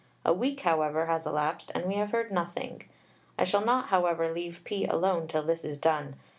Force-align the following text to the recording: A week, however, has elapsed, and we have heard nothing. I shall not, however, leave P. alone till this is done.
A 0.25 0.33
week, 0.33 0.61
however, 0.61 1.05
has 1.05 1.27
elapsed, 1.27 1.71
and 1.75 1.85
we 1.85 1.93
have 1.97 2.09
heard 2.09 2.31
nothing. 2.31 2.85
I 3.37 3.43
shall 3.43 3.63
not, 3.63 3.89
however, 3.89 4.31
leave 4.33 4.61
P. 4.63 4.83
alone 4.85 5.27
till 5.27 5.43
this 5.43 5.63
is 5.63 5.77
done. 5.77 6.15